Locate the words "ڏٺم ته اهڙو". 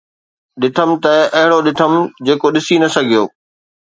0.61-1.59